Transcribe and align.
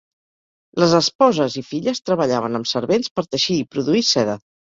Les 0.83 0.95
esposes 0.99 1.57
i 1.61 1.63
filles 1.67 2.01
treballaven 2.09 2.59
amb 2.61 2.71
servents 2.71 3.13
per 3.19 3.27
teixir 3.29 3.61
i 3.65 3.69
produir 3.77 4.05
seda. 4.11 4.37